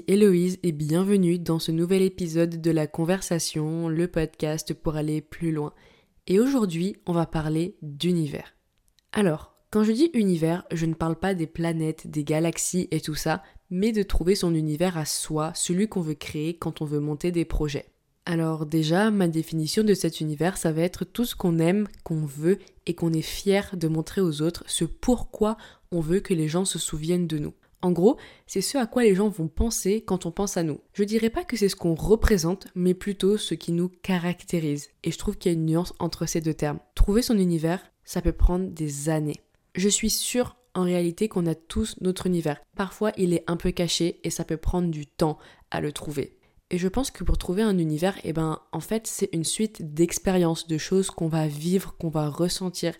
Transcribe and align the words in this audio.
Héloïse 0.00 0.58
et 0.62 0.72
bienvenue 0.72 1.38
dans 1.38 1.58
ce 1.58 1.72
nouvel 1.72 2.02
épisode 2.02 2.60
de 2.60 2.70
la 2.70 2.86
conversation, 2.86 3.88
le 3.88 4.08
podcast 4.08 4.72
pour 4.74 4.96
aller 4.96 5.20
plus 5.20 5.52
loin. 5.52 5.72
Et 6.26 6.40
aujourd'hui, 6.40 6.96
on 7.06 7.12
va 7.12 7.26
parler 7.26 7.76
d'univers. 7.82 8.54
Alors, 9.12 9.54
quand 9.70 9.84
je 9.84 9.92
dis 9.92 10.10
univers, 10.14 10.64
je 10.72 10.86
ne 10.86 10.94
parle 10.94 11.16
pas 11.16 11.34
des 11.34 11.46
planètes, 11.46 12.06
des 12.10 12.24
galaxies 12.24 12.88
et 12.90 13.00
tout 13.00 13.14
ça, 13.14 13.42
mais 13.70 13.92
de 13.92 14.02
trouver 14.02 14.34
son 14.34 14.54
univers 14.54 14.96
à 14.96 15.04
soi, 15.04 15.52
celui 15.54 15.88
qu'on 15.88 16.00
veut 16.00 16.14
créer 16.14 16.56
quand 16.56 16.80
on 16.80 16.86
veut 16.86 17.00
monter 17.00 17.30
des 17.30 17.44
projets. 17.44 17.86
Alors 18.24 18.66
déjà, 18.66 19.10
ma 19.10 19.28
définition 19.28 19.82
de 19.82 19.94
cet 19.94 20.20
univers, 20.20 20.56
ça 20.56 20.72
va 20.72 20.82
être 20.82 21.04
tout 21.04 21.24
ce 21.24 21.34
qu'on 21.34 21.58
aime, 21.58 21.88
qu'on 22.04 22.24
veut 22.24 22.58
et 22.86 22.94
qu'on 22.94 23.12
est 23.12 23.20
fier 23.20 23.76
de 23.76 23.88
montrer 23.88 24.20
aux 24.20 24.42
autres, 24.42 24.64
ce 24.66 24.84
pourquoi 24.84 25.56
on 25.90 26.00
veut 26.00 26.20
que 26.20 26.34
les 26.34 26.48
gens 26.48 26.64
se 26.64 26.78
souviennent 26.78 27.26
de 27.26 27.38
nous. 27.38 27.54
En 27.82 27.90
gros, 27.90 28.16
c'est 28.46 28.60
ce 28.60 28.78
à 28.78 28.86
quoi 28.86 29.02
les 29.02 29.14
gens 29.14 29.28
vont 29.28 29.48
penser 29.48 30.02
quand 30.02 30.24
on 30.24 30.30
pense 30.30 30.56
à 30.56 30.62
nous. 30.62 30.78
Je 30.94 31.02
dirais 31.02 31.30
pas 31.30 31.44
que 31.44 31.56
c'est 31.56 31.68
ce 31.68 31.76
qu'on 31.76 31.96
représente, 31.96 32.68
mais 32.76 32.94
plutôt 32.94 33.36
ce 33.36 33.54
qui 33.54 33.72
nous 33.72 33.88
caractérise. 33.88 34.90
Et 35.02 35.10
je 35.10 35.18
trouve 35.18 35.36
qu'il 35.36 35.50
y 35.50 35.54
a 35.54 35.58
une 35.58 35.66
nuance 35.66 35.92
entre 35.98 36.26
ces 36.26 36.40
deux 36.40 36.54
termes. 36.54 36.78
Trouver 36.94 37.22
son 37.22 37.38
univers, 37.38 37.80
ça 38.04 38.22
peut 38.22 38.32
prendre 38.32 38.66
des 38.68 39.08
années. 39.08 39.40
Je 39.74 39.88
suis 39.88 40.10
sûre 40.10 40.56
en 40.74 40.82
réalité 40.84 41.28
qu'on 41.28 41.46
a 41.46 41.54
tous 41.54 41.96
notre 42.00 42.26
univers. 42.26 42.60
Parfois, 42.76 43.12
il 43.16 43.34
est 43.34 43.44
un 43.46 43.56
peu 43.56 43.72
caché 43.72 44.20
et 44.22 44.30
ça 44.30 44.44
peut 44.44 44.56
prendre 44.56 44.88
du 44.88 45.06
temps 45.06 45.38
à 45.70 45.80
le 45.80 45.92
trouver. 45.92 46.38
Et 46.70 46.78
je 46.78 46.88
pense 46.88 47.10
que 47.10 47.22
pour 47.22 47.36
trouver 47.36 47.62
un 47.62 47.76
univers, 47.76 48.18
eh 48.24 48.32
ben, 48.32 48.58
en 48.72 48.80
fait, 48.80 49.06
c'est 49.06 49.28
une 49.34 49.44
suite 49.44 49.94
d'expériences, 49.94 50.66
de 50.66 50.78
choses 50.78 51.10
qu'on 51.10 51.28
va 51.28 51.46
vivre, 51.46 51.94
qu'on 51.98 52.08
va 52.08 52.30
ressentir. 52.30 52.94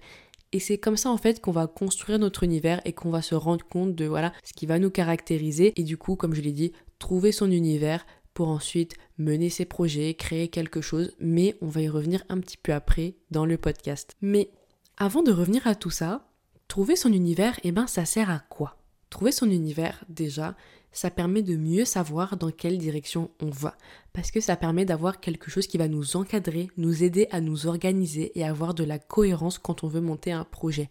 Et 0.53 0.61
c'est 0.61 0.79
comme 0.79 0.97
ça, 0.97 1.11
en 1.11 1.17
fait, 1.17 1.41
qu'on 1.41 1.53
va 1.53 1.67
construire 1.67 2.19
notre 2.19 2.43
univers 2.43 2.81
et 2.85 2.93
qu'on 2.93 3.11
va 3.11 3.23
se 3.23 3.35
rendre 3.35 3.65
compte 3.65 3.95
de, 3.95 4.05
voilà, 4.05 4.33
ce 4.45 4.53
qui 4.53 4.67
va 4.67 4.79
nous 4.79 4.91
caractériser. 4.91 5.73
Et 5.77 5.83
du 5.83 5.97
coup, 5.97 6.15
comme 6.15 6.35
je 6.35 6.43
l'ai 6.43 6.53
dit, 6.53 6.73
trouver 6.99 7.33
son 7.33 7.51
univers 7.51 8.07
pour 8.35 8.49
ensuite 8.49 8.95
mener 9.19 9.51
ses 9.51 9.65
projets, 9.65 10.15
créer 10.15 10.49
quelque 10.49 10.81
chose. 10.81 11.13
Mais 11.19 11.57
on 11.63 11.69
va 11.69 11.81
y 11.81 11.89
revenir 11.89 12.23
un 12.29 12.39
petit 12.39 12.59
peu 12.59 12.73
après 12.73 13.15
dans 13.31 13.47
le 13.47 13.57
podcast. 13.57 14.15
Mais 14.21 14.51
avant 14.97 15.23
de 15.23 15.33
revenir 15.33 15.67
à 15.67 15.75
tout 15.75 15.91
ça, 15.91 16.29
trouver 16.69 16.97
son 16.97 17.13
univers, 17.13 17.59
eh 17.65 17.73
ben, 17.73 17.87
ça 17.87 18.05
sert 18.05 18.31
à 18.31 18.39
quoi? 18.39 18.77
Trouver 19.11 19.33
son 19.33 19.51
univers, 19.51 20.05
déjà, 20.09 20.55
ça 20.93 21.11
permet 21.11 21.43
de 21.43 21.57
mieux 21.57 21.85
savoir 21.85 22.37
dans 22.37 22.51
quelle 22.51 22.79
direction 22.79 23.31
on 23.41 23.51
va. 23.51 23.77
Parce 24.13 24.31
que 24.31 24.41
ça 24.41 24.57
permet 24.57 24.85
d'avoir 24.85 25.21
quelque 25.21 25.51
chose 25.51 25.67
qui 25.67 25.79
va 25.79 25.89
nous 25.89 26.17
encadrer, 26.17 26.69
nous 26.77 27.03
aider 27.03 27.29
à 27.31 27.41
nous 27.41 27.67
organiser 27.67 28.39
et 28.39 28.45
avoir 28.45 28.75
de 28.75 28.85
la 28.85 28.99
cohérence 28.99 29.59
quand 29.59 29.85
on 29.85 29.89
veut 29.89 30.01
monter 30.01 30.33
un 30.33 30.45
projet. 30.45 30.91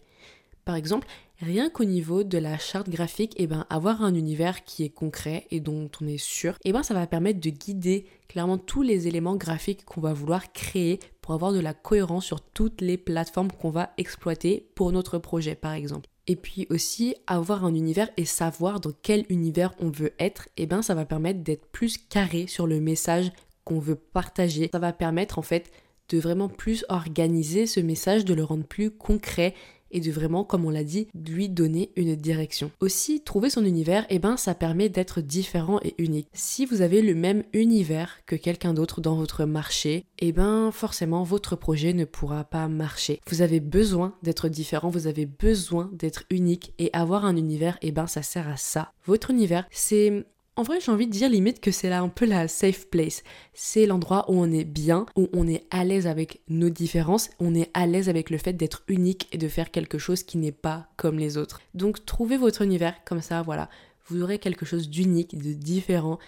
Par 0.64 0.76
exemple, 0.76 1.08
rien 1.40 1.70
qu'au 1.70 1.84
niveau 1.84 2.22
de 2.22 2.38
la 2.38 2.56
charte 2.56 2.88
graphique, 2.88 3.34
eh 3.36 3.46
ben, 3.46 3.66
avoir 3.68 4.02
un 4.02 4.14
univers 4.14 4.64
qui 4.64 4.84
est 4.84 4.90
concret 4.90 5.46
et 5.50 5.58
dont 5.60 5.90
on 6.00 6.06
est 6.06 6.22
sûr, 6.22 6.52
et 6.64 6.68
eh 6.70 6.72
ben, 6.72 6.84
ça 6.84 6.94
va 6.94 7.06
permettre 7.06 7.40
de 7.40 7.50
guider 7.50 8.06
clairement 8.28 8.58
tous 8.58 8.82
les 8.82 9.08
éléments 9.08 9.36
graphiques 9.36 9.84
qu'on 9.84 10.00
va 10.00 10.12
vouloir 10.12 10.52
créer 10.52 11.00
pour 11.20 11.34
avoir 11.34 11.52
de 11.52 11.60
la 11.60 11.74
cohérence 11.74 12.24
sur 12.24 12.40
toutes 12.40 12.80
les 12.80 12.96
plateformes 12.96 13.50
qu'on 13.50 13.70
va 13.70 13.92
exploiter 13.98 14.68
pour 14.74 14.92
notre 14.92 15.18
projet, 15.18 15.56
par 15.56 15.72
exemple. 15.72 16.08
Et 16.26 16.36
puis 16.36 16.66
aussi, 16.70 17.16
avoir 17.26 17.64
un 17.64 17.74
univers 17.74 18.08
et 18.16 18.24
savoir 18.24 18.80
dans 18.80 18.92
quel 19.02 19.24
univers 19.28 19.74
on 19.80 19.90
veut 19.90 20.12
être, 20.18 20.48
et 20.56 20.62
eh 20.62 20.66
ben 20.66 20.82
ça 20.82 20.94
va 20.94 21.04
permettre 21.04 21.40
d'être 21.40 21.66
plus 21.66 21.98
carré 21.98 22.46
sur 22.46 22.66
le 22.66 22.80
message 22.80 23.32
qu'on 23.64 23.80
veut 23.80 23.96
partager. 23.96 24.70
Ça 24.72 24.78
va 24.78 24.92
permettre 24.92 25.38
en 25.38 25.42
fait 25.42 25.70
de 26.08 26.18
vraiment 26.18 26.48
plus 26.48 26.84
organiser 26.88 27.66
ce 27.66 27.80
message, 27.80 28.24
de 28.24 28.34
le 28.34 28.44
rendre 28.44 28.66
plus 28.66 28.90
concret 28.90 29.54
et 29.92 30.00
de 30.00 30.10
vraiment, 30.10 30.44
comme 30.44 30.64
on 30.64 30.70
l'a 30.70 30.84
dit, 30.84 31.08
lui 31.14 31.48
donner 31.48 31.92
une 31.96 32.16
direction. 32.16 32.70
Aussi, 32.80 33.20
trouver 33.20 33.50
son 33.50 33.64
univers, 33.64 34.06
eh 34.10 34.18
ben, 34.18 34.36
ça 34.36 34.54
permet 34.54 34.88
d'être 34.88 35.20
différent 35.20 35.80
et 35.82 35.94
unique. 35.98 36.28
Si 36.32 36.66
vous 36.66 36.82
avez 36.82 37.02
le 37.02 37.14
même 37.14 37.44
univers 37.52 38.18
que 38.26 38.36
quelqu'un 38.36 38.74
d'autre 38.74 39.00
dans 39.00 39.14
votre 39.14 39.44
marché, 39.44 40.04
eh 40.18 40.32
ben, 40.32 40.70
forcément, 40.72 41.22
votre 41.22 41.56
projet 41.56 41.92
ne 41.92 42.04
pourra 42.04 42.44
pas 42.44 42.68
marcher. 42.68 43.20
Vous 43.28 43.42
avez 43.42 43.60
besoin 43.60 44.14
d'être 44.22 44.48
différent, 44.48 44.88
vous 44.88 45.06
avez 45.06 45.26
besoin 45.26 45.90
d'être 45.92 46.24
unique 46.30 46.72
et 46.78 46.90
avoir 46.92 47.24
un 47.24 47.36
univers, 47.36 47.78
eh 47.82 47.92
ben, 47.92 48.06
ça 48.06 48.22
sert 48.22 48.48
à 48.48 48.56
ça. 48.56 48.92
Votre 49.04 49.30
univers, 49.30 49.66
c'est 49.70 50.24
en 50.54 50.64
vrai, 50.64 50.80
j'ai 50.80 50.92
envie 50.92 51.06
de 51.06 51.12
dire 51.12 51.30
limite 51.30 51.60
que 51.60 51.70
c'est 51.70 51.88
là 51.88 52.02
un 52.02 52.10
peu 52.10 52.26
la 52.26 52.46
safe 52.46 52.88
place. 52.88 53.22
C'est 53.54 53.86
l'endroit 53.86 54.30
où 54.30 54.34
on 54.34 54.52
est 54.52 54.64
bien, 54.64 55.06
où 55.16 55.28
on 55.32 55.48
est 55.48 55.66
à 55.70 55.82
l'aise 55.82 56.06
avec 56.06 56.42
nos 56.48 56.68
différences, 56.68 57.30
on 57.40 57.54
est 57.54 57.70
à 57.72 57.86
l'aise 57.86 58.10
avec 58.10 58.28
le 58.28 58.36
fait 58.36 58.52
d'être 58.52 58.82
unique 58.86 59.28
et 59.32 59.38
de 59.38 59.48
faire 59.48 59.70
quelque 59.70 59.96
chose 59.96 60.22
qui 60.22 60.36
n'est 60.36 60.52
pas 60.52 60.88
comme 60.96 61.18
les 61.18 61.38
autres. 61.38 61.62
Donc 61.72 62.04
trouvez 62.04 62.36
votre 62.36 62.60
univers 62.60 63.02
comme 63.04 63.22
ça, 63.22 63.40
voilà. 63.40 63.70
Vous 64.06 64.22
aurez 64.22 64.38
quelque 64.38 64.66
chose 64.66 64.90
d'unique, 64.90 65.38
de 65.38 65.54
différent. 65.54 66.18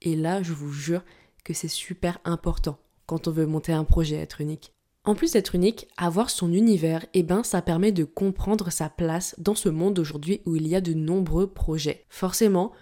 Et 0.00 0.16
là, 0.16 0.42
je 0.42 0.54
vous 0.54 0.72
jure 0.72 1.02
que 1.44 1.52
c'est 1.52 1.68
super 1.68 2.18
important 2.24 2.78
quand 3.04 3.28
on 3.28 3.32
veut 3.32 3.44
monter 3.44 3.72
un 3.72 3.84
projet, 3.84 4.16
être 4.16 4.40
unique. 4.40 4.72
En 5.06 5.14
plus 5.14 5.32
d'être 5.32 5.54
unique, 5.54 5.86
avoir 5.98 6.30
son 6.30 6.50
univers, 6.50 7.04
eh 7.12 7.22
ben, 7.22 7.42
ça 7.42 7.60
permet 7.60 7.92
de 7.92 8.04
comprendre 8.04 8.70
sa 8.70 8.88
place 8.88 9.34
dans 9.36 9.54
ce 9.54 9.68
monde 9.68 9.98
aujourd'hui 9.98 10.40
où 10.46 10.56
il 10.56 10.66
y 10.66 10.74
a 10.74 10.80
de 10.80 10.94
nombreux 10.94 11.46
projets. 11.46 12.06
Forcément, 12.08 12.72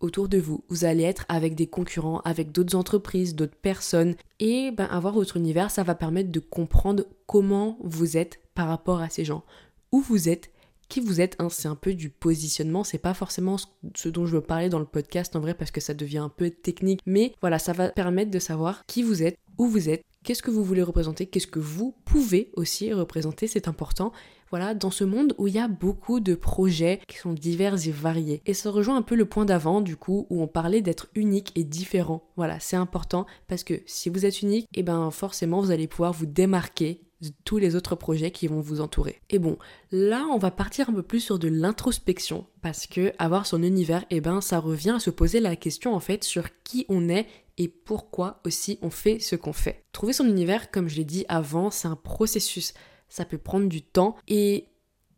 autour 0.00 0.28
de 0.28 0.38
vous. 0.38 0.64
Vous 0.68 0.84
allez 0.84 1.04
être 1.04 1.24
avec 1.28 1.54
des 1.54 1.66
concurrents, 1.66 2.20
avec 2.24 2.52
d'autres 2.52 2.76
entreprises, 2.76 3.34
d'autres 3.34 3.56
personnes. 3.56 4.14
Et 4.38 4.70
ben, 4.70 4.86
avoir 4.86 5.14
votre 5.14 5.36
univers, 5.36 5.70
ça 5.70 5.82
va 5.82 5.94
permettre 5.94 6.30
de 6.30 6.40
comprendre 6.40 7.04
comment 7.26 7.78
vous 7.82 8.16
êtes 8.16 8.40
par 8.54 8.68
rapport 8.68 9.00
à 9.00 9.08
ces 9.08 9.24
gens. 9.24 9.44
Où 9.92 10.00
vous 10.00 10.28
êtes, 10.28 10.50
qui 10.90 11.00
vous 11.00 11.22
êtes. 11.22 11.36
Hein, 11.38 11.48
c'est 11.50 11.68
un 11.68 11.76
peu 11.76 11.94
du 11.94 12.10
positionnement. 12.10 12.84
C'est 12.84 12.98
pas 12.98 13.14
forcément 13.14 13.56
ce 13.94 14.08
dont 14.10 14.26
je 14.26 14.36
veux 14.36 14.42
parler 14.42 14.68
dans 14.68 14.78
le 14.78 14.84
podcast 14.84 15.34
en 15.36 15.40
vrai 15.40 15.54
parce 15.54 15.70
que 15.70 15.80
ça 15.80 15.94
devient 15.94 16.18
un 16.18 16.28
peu 16.28 16.50
technique. 16.50 17.00
Mais 17.06 17.32
voilà, 17.40 17.58
ça 17.58 17.72
va 17.72 17.88
permettre 17.88 18.30
de 18.30 18.38
savoir 18.38 18.84
qui 18.86 19.02
vous 19.02 19.22
êtes, 19.22 19.38
où 19.56 19.66
vous 19.66 19.88
êtes, 19.88 20.04
qu'est-ce 20.24 20.42
que 20.42 20.50
vous 20.50 20.64
voulez 20.64 20.82
représenter, 20.82 21.26
qu'est-ce 21.26 21.46
que 21.46 21.58
vous 21.58 21.94
pouvez 22.04 22.50
aussi 22.54 22.92
représenter. 22.92 23.46
C'est 23.46 23.68
important 23.68 24.12
voilà, 24.50 24.74
dans 24.74 24.90
ce 24.90 25.04
monde 25.04 25.34
où 25.38 25.46
il 25.46 25.54
y 25.54 25.58
a 25.58 25.68
beaucoup 25.68 26.20
de 26.20 26.34
projets 26.34 27.00
qui 27.06 27.18
sont 27.18 27.32
divers 27.32 27.86
et 27.86 27.92
variés. 27.92 28.42
Et 28.46 28.54
ça 28.54 28.70
rejoint 28.70 28.96
un 28.96 29.02
peu 29.02 29.14
le 29.14 29.24
point 29.24 29.44
d'avant, 29.44 29.80
du 29.80 29.96
coup, 29.96 30.26
où 30.28 30.42
on 30.42 30.48
parlait 30.48 30.82
d'être 30.82 31.08
unique 31.14 31.52
et 31.54 31.64
différent. 31.64 32.22
Voilà, 32.36 32.58
c'est 32.60 32.76
important 32.76 33.26
parce 33.48 33.64
que 33.64 33.74
si 33.86 34.08
vous 34.08 34.26
êtes 34.26 34.42
unique, 34.42 34.66
et 34.74 34.80
eh 34.80 34.82
ben 34.82 35.10
forcément 35.10 35.60
vous 35.60 35.70
allez 35.70 35.86
pouvoir 35.86 36.12
vous 36.12 36.26
démarquer 36.26 37.00
de 37.20 37.30
tous 37.44 37.58
les 37.58 37.76
autres 37.76 37.96
projets 37.96 38.30
qui 38.30 38.46
vont 38.46 38.60
vous 38.60 38.80
entourer. 38.80 39.20
Et 39.28 39.38
bon, 39.38 39.58
là, 39.92 40.26
on 40.32 40.38
va 40.38 40.50
partir 40.50 40.88
un 40.88 40.94
peu 40.94 41.02
plus 41.02 41.20
sur 41.20 41.38
de 41.38 41.48
l'introspection 41.48 42.46
parce 42.62 42.86
que 42.86 43.12
avoir 43.18 43.46
son 43.46 43.62
univers, 43.62 44.02
et 44.04 44.16
eh 44.16 44.20
ben 44.20 44.40
ça 44.40 44.58
revient 44.58 44.94
à 44.96 45.00
se 45.00 45.10
poser 45.10 45.40
la 45.40 45.56
question 45.56 45.94
en 45.94 46.00
fait 46.00 46.24
sur 46.24 46.48
qui 46.64 46.86
on 46.88 47.08
est 47.08 47.26
et 47.58 47.68
pourquoi 47.68 48.40
aussi 48.46 48.78
on 48.80 48.90
fait 48.90 49.18
ce 49.18 49.36
qu'on 49.36 49.52
fait. 49.52 49.84
Trouver 49.92 50.14
son 50.14 50.26
univers, 50.26 50.70
comme 50.70 50.88
je 50.88 50.96
l'ai 50.96 51.04
dit 51.04 51.26
avant, 51.28 51.70
c'est 51.70 51.88
un 51.88 51.96
processus 51.96 52.72
ça 53.10 53.26
peut 53.26 53.36
prendre 53.36 53.68
du 53.68 53.82
temps. 53.82 54.16
Et, 54.28 54.64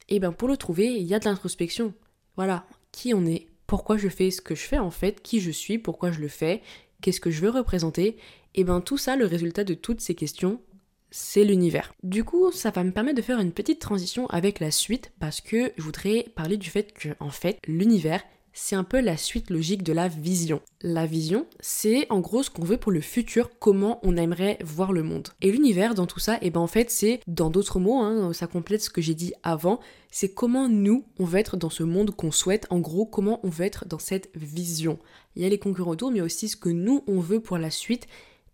et 0.09 0.19
ben 0.19 0.33
pour 0.33 0.49
le 0.49 0.57
trouver, 0.57 0.87
il 0.87 1.07
y 1.07 1.15
a 1.15 1.21
de 1.21 1.27
l'introspection. 1.27 1.95
Voilà, 2.37 2.67
qui 2.91 3.15
on 3.15 3.25
est, 3.25 3.47
pourquoi 3.69 3.97
je 3.97 4.09
fais 4.09 4.31
ce 4.31 4.41
que 4.41 4.57
je 4.57 4.63
fais 4.63 4.79
en 4.79 4.91
fait, 4.91 5.23
qui 5.23 5.41
je 5.41 5.51
suis, 5.51 5.79
pourquoi 5.79 6.11
je 6.11 6.21
le 6.21 6.29
fais, 6.29 6.63
qu'est-ce 7.01 7.21
que 7.21 7.31
je 7.31 7.43
veux 7.43 7.51
représenter. 7.51 8.17
Et 8.55 8.65
ben 8.65 8.81
tout 8.81 8.99
ça, 8.99 9.17
le 9.17 9.27
résultat 9.27 9.65
de 9.65 9.75
toutes 9.75 10.01
ces 10.01 10.15
questions, 10.15 10.61
c'est 11.11 11.45
l'univers. 11.45 11.95
Du 12.03 12.25
coup, 12.25 12.51
ça 12.53 12.71
va 12.71 12.83
me 12.85 12.91
permettre 12.91 13.19
de 13.19 13.23
faire 13.23 13.39
une 13.39 13.53
petite 13.53 13.81
transition 13.81 14.27
avec 14.29 14.61
la 14.61 14.71
suite 14.71 15.13
parce 15.21 15.41
que 15.41 15.73
je 15.77 15.83
voudrais 15.83 16.27
parler 16.35 16.57
du 16.57 16.71
fait 16.71 16.93
que 16.93 17.11
en 17.21 17.31
fait, 17.31 17.59
l'univers, 17.67 18.23
c'est 18.53 18.77
un 18.77 18.85
peu 18.85 19.01
la 19.01 19.17
suite 19.17 19.51
logique 19.51 19.83
de 19.83 19.93
la 19.93 20.09
vision. 20.09 20.61
La 20.83 21.07
vision, 21.07 21.47
c'est 21.61 22.07
en 22.11 22.21
gros 22.21 22.43
ce 22.43 22.51
qu'on 22.51 22.65
veut 22.65 22.77
pour 22.77 22.93
le 22.93 23.01
futur, 23.01 23.51
comment 23.59 23.99
on 24.03 24.17
aimerait 24.17 24.59
voir 24.63 24.93
le 24.93 25.03
monde. 25.03 25.29
Et 25.41 25.51
l'univers 25.51 25.95
dans 25.95 26.07
tout 26.07 26.21
ça, 26.21 26.35
et 26.37 26.47
eh 26.47 26.51
ben 26.51 26.61
en 26.61 26.67
fait 26.67 26.91
c'est, 26.91 27.21
dans 27.27 27.51
d'autres 27.51 27.81
mots, 27.81 28.01
hein, 28.01 28.33
ça 28.33 28.47
complète 28.47 28.83
ce 28.83 28.91
que 28.91 29.01
j'ai 29.01 29.15
dit 29.15 29.33
avant, 29.43 29.81
c'est 30.11 30.35
comment 30.35 30.69
nous, 30.69 31.05
on 31.19 31.25
veut 31.25 31.39
être 31.39 31.57
dans 31.57 31.71
ce 31.71 31.83
monde 31.83 32.11
qu'on 32.11 32.33
souhaite, 32.33 32.67
en 32.71 32.81
gros 32.81 33.07
comment 33.07 33.41
on 33.43 33.49
veut 33.49 33.65
être 33.65 33.87
dans 33.87 33.99
cette 33.99 34.31
vision. 34.35 34.99
Il 35.37 35.43
y 35.43 35.47
a 35.47 35.49
les 35.49 35.59
concurrents 35.59 35.93
autour, 35.93 36.11
mais 36.11 36.21
aussi 36.21 36.49
ce 36.49 36.57
que 36.57 36.69
nous, 36.69 37.03
on 37.07 37.21
veut 37.21 37.41
pour 37.41 37.59
la 37.59 37.71
suite. 37.71 38.07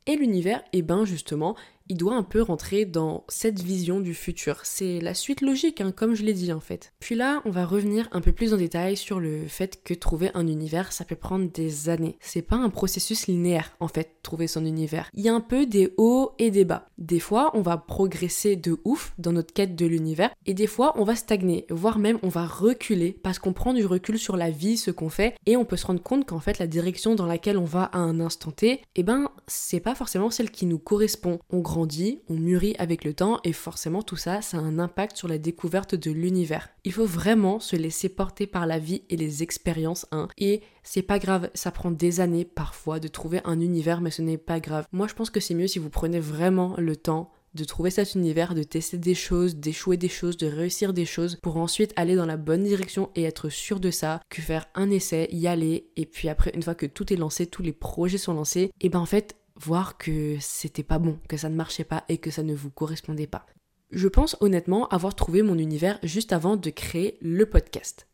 Et 0.06 0.16
l'univers, 0.16 0.60
et 0.72 0.78
eh 0.78 0.82
ben 0.82 1.04
justement, 1.04 1.54
il 1.88 1.96
doit 1.96 2.14
un 2.14 2.22
peu 2.22 2.42
rentrer 2.42 2.84
dans 2.84 3.24
cette 3.28 3.60
vision 3.60 4.00
du 4.00 4.14
futur. 4.14 4.60
C'est 4.64 5.00
la 5.00 5.14
suite 5.14 5.40
logique, 5.40 5.80
hein, 5.80 5.92
comme 5.92 6.14
je 6.14 6.22
l'ai 6.22 6.34
dit 6.34 6.52
en 6.52 6.60
fait. 6.60 6.92
Puis 7.00 7.14
là, 7.14 7.42
on 7.44 7.50
va 7.50 7.64
revenir 7.64 8.08
un 8.12 8.20
peu 8.20 8.32
plus 8.32 8.54
en 8.54 8.56
détail 8.56 8.96
sur 8.96 9.20
le 9.20 9.46
fait 9.48 9.82
que 9.82 9.94
trouver 9.94 10.30
un 10.34 10.46
univers, 10.46 10.92
ça 10.92 11.04
peut 11.04 11.16
prendre 11.16 11.50
des 11.50 11.88
années. 11.88 12.16
C'est 12.20 12.42
pas 12.42 12.56
un 12.56 12.70
processus 12.70 13.26
linéaire, 13.26 13.72
en 13.80 13.88
fait, 13.88 14.16
trouver 14.22 14.46
son 14.46 14.64
univers. 14.64 15.10
Il 15.14 15.24
y 15.24 15.28
a 15.28 15.34
un 15.34 15.40
peu 15.40 15.66
des 15.66 15.92
hauts 15.96 16.32
et 16.38 16.50
des 16.50 16.64
bas. 16.64 16.88
Des 16.98 17.20
fois, 17.20 17.50
on 17.54 17.62
va 17.62 17.76
progresser 17.76 18.56
de 18.56 18.78
ouf 18.84 19.12
dans 19.18 19.32
notre 19.32 19.52
quête 19.52 19.76
de 19.76 19.86
l'univers, 19.86 20.30
et 20.46 20.54
des 20.54 20.66
fois, 20.66 20.92
on 20.96 21.04
va 21.04 21.16
stagner, 21.16 21.66
voire 21.70 21.98
même 21.98 22.18
on 22.22 22.28
va 22.28 22.46
reculer 22.46 23.18
parce 23.22 23.38
qu'on 23.38 23.52
prend 23.52 23.74
du 23.74 23.86
recul 23.86 24.18
sur 24.18 24.36
la 24.36 24.50
vie, 24.50 24.76
ce 24.76 24.90
qu'on 24.90 25.08
fait, 25.08 25.34
et 25.46 25.56
on 25.56 25.64
peut 25.64 25.76
se 25.76 25.86
rendre 25.86 26.02
compte 26.02 26.26
qu'en 26.26 26.40
fait, 26.40 26.58
la 26.58 26.66
direction 26.66 27.14
dans 27.14 27.26
laquelle 27.26 27.58
on 27.58 27.64
va 27.64 27.84
à 27.84 27.98
un 27.98 28.20
instant 28.20 28.50
T, 28.50 28.82
eh 28.96 29.02
ben, 29.02 29.30
c'est 29.46 29.80
pas 29.80 29.94
forcément 29.94 30.30
celle 30.30 30.50
qui 30.50 30.66
nous 30.66 30.78
correspond. 30.78 31.38
On 31.50 31.60
grandit, 31.78 32.22
on 32.28 32.34
mûrit 32.34 32.74
avec 32.80 33.04
le 33.04 33.14
temps 33.14 33.38
et 33.44 33.52
forcément 33.52 34.02
tout 34.02 34.16
ça, 34.16 34.42
ça 34.42 34.56
a 34.56 34.60
un 34.60 34.80
impact 34.80 35.16
sur 35.16 35.28
la 35.28 35.38
découverte 35.38 35.94
de 35.94 36.10
l'univers. 36.10 36.70
Il 36.82 36.92
faut 36.92 37.06
vraiment 37.06 37.60
se 37.60 37.76
laisser 37.76 38.08
porter 38.08 38.48
par 38.48 38.66
la 38.66 38.80
vie 38.80 39.02
et 39.10 39.16
les 39.16 39.44
expériences, 39.44 40.04
hein. 40.10 40.26
Et 40.38 40.62
c'est 40.82 41.02
pas 41.02 41.20
grave, 41.20 41.50
ça 41.54 41.70
prend 41.70 41.92
des 41.92 42.18
années 42.18 42.44
parfois 42.44 42.98
de 42.98 43.06
trouver 43.06 43.40
un 43.44 43.60
univers, 43.60 44.00
mais 44.00 44.10
ce 44.10 44.22
n'est 44.22 44.38
pas 44.38 44.58
grave. 44.58 44.86
Moi, 44.90 45.06
je 45.06 45.14
pense 45.14 45.30
que 45.30 45.38
c'est 45.38 45.54
mieux 45.54 45.68
si 45.68 45.78
vous 45.78 45.88
prenez 45.88 46.18
vraiment 46.18 46.74
le 46.78 46.96
temps 46.96 47.30
de 47.54 47.62
trouver 47.62 47.90
cet 47.90 48.16
univers, 48.16 48.56
de 48.56 48.64
tester 48.64 48.98
des 48.98 49.14
choses, 49.14 49.54
d'échouer 49.54 49.96
des 49.96 50.08
choses, 50.08 50.36
de 50.36 50.48
réussir 50.48 50.92
des 50.92 51.06
choses 51.06 51.38
pour 51.42 51.58
ensuite 51.58 51.92
aller 51.94 52.16
dans 52.16 52.26
la 52.26 52.36
bonne 52.36 52.64
direction 52.64 53.10
et 53.14 53.22
être 53.22 53.50
sûr 53.50 53.78
de 53.78 53.92
ça, 53.92 54.20
que 54.28 54.42
faire 54.42 54.66
un 54.74 54.90
essai, 54.90 55.28
y 55.30 55.46
aller 55.46 55.90
et 55.96 56.06
puis 56.06 56.28
après 56.28 56.50
une 56.54 56.62
fois 56.62 56.74
que 56.74 56.86
tout 56.86 57.12
est 57.12 57.16
lancé, 57.16 57.46
tous 57.46 57.62
les 57.62 57.72
projets 57.72 58.18
sont 58.18 58.34
lancés, 58.34 58.72
et 58.80 58.88
ben 58.88 58.98
en 58.98 59.06
fait 59.06 59.36
voir 59.60 59.98
que 59.98 60.36
c'était 60.40 60.82
pas 60.82 60.98
bon, 60.98 61.18
que 61.28 61.36
ça 61.36 61.48
ne 61.48 61.56
marchait 61.56 61.84
pas 61.84 62.04
et 62.08 62.18
que 62.18 62.30
ça 62.30 62.42
ne 62.42 62.54
vous 62.54 62.70
correspondait 62.70 63.26
pas. 63.26 63.46
Je 63.90 64.08
pense 64.08 64.36
honnêtement 64.40 64.88
avoir 64.88 65.14
trouvé 65.14 65.42
mon 65.42 65.58
univers 65.58 65.98
juste 66.02 66.32
avant 66.32 66.56
de 66.56 66.70
créer 66.70 67.18
le 67.20 67.46
podcast. 67.46 68.06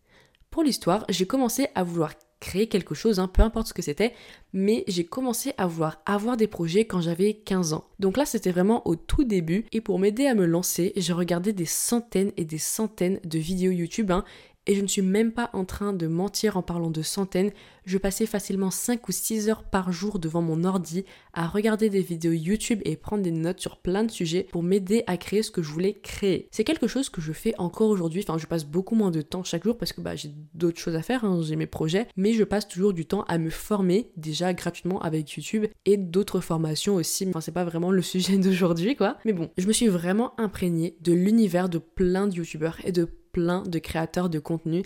Pour 0.50 0.62
l'histoire, 0.62 1.04
j'ai 1.08 1.26
commencé 1.26 1.66
à 1.74 1.82
vouloir 1.82 2.12
créer 2.44 2.68
quelque 2.68 2.94
chose, 2.94 3.18
hein, 3.18 3.26
peu 3.26 3.42
importe 3.42 3.68
ce 3.68 3.74
que 3.74 3.82
c'était, 3.82 4.12
mais 4.52 4.84
j'ai 4.86 5.04
commencé 5.04 5.54
à 5.56 5.66
vouloir 5.66 6.02
avoir 6.04 6.36
des 6.36 6.46
projets 6.46 6.84
quand 6.84 7.00
j'avais 7.00 7.34
15 7.34 7.72
ans. 7.72 7.86
Donc 7.98 8.16
là, 8.16 8.26
c'était 8.26 8.52
vraiment 8.52 8.86
au 8.86 8.96
tout 8.96 9.24
début, 9.24 9.64
et 9.72 9.80
pour 9.80 9.98
m'aider 9.98 10.26
à 10.26 10.34
me 10.34 10.44
lancer, 10.44 10.92
j'ai 10.96 11.12
regardé 11.14 11.52
des 11.52 11.64
centaines 11.64 12.32
et 12.36 12.44
des 12.44 12.58
centaines 12.58 13.18
de 13.24 13.38
vidéos 13.38 13.72
YouTube, 13.72 14.10
hein, 14.10 14.24
et 14.66 14.74
je 14.74 14.82
ne 14.82 14.86
suis 14.86 15.02
même 15.02 15.32
pas 15.32 15.50
en 15.52 15.64
train 15.64 15.92
de 15.92 16.06
mentir 16.06 16.56
en 16.56 16.62
parlant 16.62 16.90
de 16.90 17.02
centaines, 17.02 17.52
je 17.84 17.98
passais 17.98 18.26
facilement 18.26 18.70
5 18.70 19.08
ou 19.08 19.12
6 19.12 19.48
heures 19.48 19.64
par 19.64 19.92
jour 19.92 20.18
devant 20.18 20.40
mon 20.40 20.64
ordi 20.64 21.04
à 21.34 21.46
regarder 21.46 21.90
des 21.90 22.00
vidéos 22.00 22.32
YouTube 22.32 22.80
et 22.84 22.96
prendre 22.96 23.22
des 23.22 23.30
notes 23.30 23.60
sur 23.60 23.76
plein 23.76 24.04
de 24.04 24.10
sujets 24.10 24.46
pour 24.50 24.62
m'aider 24.62 25.04
à 25.06 25.16
créer 25.16 25.42
ce 25.42 25.50
que 25.50 25.62
je 25.62 25.70
voulais 25.70 25.94
créer. 25.94 26.48
C'est 26.50 26.64
quelque 26.64 26.86
chose 26.86 27.10
que 27.10 27.20
je 27.20 27.32
fais 27.32 27.54
encore 27.58 27.90
aujourd'hui, 27.90 28.24
enfin 28.26 28.38
je 28.38 28.46
passe 28.46 28.64
beaucoup 28.64 28.94
moins 28.94 29.10
de 29.10 29.22
temps 29.22 29.44
chaque 29.44 29.64
jour 29.64 29.76
parce 29.76 29.92
que 29.92 30.00
bah, 30.00 30.16
j'ai 30.16 30.30
d'autres 30.54 30.78
choses 30.78 30.96
à 30.96 31.02
faire, 31.02 31.24
hein, 31.24 31.40
j'ai 31.42 31.56
mes 31.56 31.66
projets, 31.66 32.08
mais 32.16 32.32
je 32.32 32.44
passe 32.44 32.66
toujours 32.66 32.94
du 32.94 33.06
temps 33.06 33.24
à 33.28 33.38
me 33.38 33.50
former 33.50 34.10
déjà 34.16 34.54
gratuitement 34.54 35.00
avec 35.02 35.32
YouTube 35.32 35.66
et 35.84 35.96
d'autres 35.96 36.40
formations 36.40 36.94
aussi, 36.94 37.26
enfin 37.28 37.40
c'est 37.40 37.52
pas 37.52 37.64
vraiment 37.64 37.90
le 37.90 38.02
sujet 38.02 38.38
d'aujourd'hui 38.38 38.96
quoi. 38.96 39.18
Mais 39.24 39.32
bon, 39.32 39.50
je 39.58 39.66
me 39.66 39.72
suis 39.72 39.88
vraiment 39.88 40.38
imprégnée 40.40 40.96
de 41.00 41.12
l'univers 41.12 41.68
de 41.68 41.78
plein 41.78 42.26
de 42.26 42.34
YouTubeurs 42.34 42.78
et 42.84 42.92
de 42.92 43.08
plein 43.34 43.62
de 43.64 43.78
créateurs 43.78 44.30
de 44.30 44.38
contenu. 44.38 44.82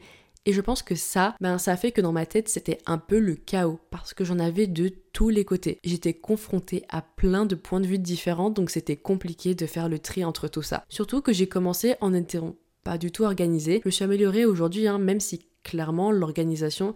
Et 0.47 0.53
je 0.53 0.63
pense 0.63 0.83
que 0.83 0.95
ça, 0.95 1.37
ben 1.41 1.59
ça 1.59 1.73
a 1.73 1.77
fait 1.77 1.93
que 1.93 2.01
dans 2.01 2.13
ma 2.13 2.25
tête 2.25 2.49
c'était 2.49 2.79
un 2.87 2.97
peu 2.97 3.19
le 3.19 3.35
chaos 3.35 3.79
parce 3.91 4.15
que 4.15 4.25
j'en 4.25 4.39
avais 4.39 4.67
de 4.67 4.89
tous 5.13 5.29
les 5.29 5.45
côtés. 5.45 5.79
J'étais 5.85 6.15
confrontée 6.15 6.85
à 6.89 7.03
plein 7.03 7.45
de 7.45 7.55
points 7.55 7.81
de 7.81 7.87
vue 7.87 7.99
différents 7.99 8.49
donc 8.49 8.71
c'était 8.71 8.97
compliqué 8.97 9.55
de 9.55 9.67
faire 9.67 9.91
le 9.91 9.99
tri 9.99 10.25
entre 10.25 10.49
tout 10.49 10.63
ça. 10.63 10.85
Surtout 10.89 11.21
que 11.21 11.35
j'ai 11.35 11.49
commencé 11.49 11.97
en 12.01 12.15
étant 12.15 12.57
pas 12.83 12.97
du 12.97 13.13
tout 13.13 13.25
organisée. 13.25 13.83
Je 13.85 13.91
suis 13.91 14.05
améliorée 14.05 14.47
aujourd'hui 14.47 14.89
hein, 14.89 14.99
même 14.99 15.21
si 15.21 15.47
clairement 15.65 16.11
l'organisation 16.11 16.95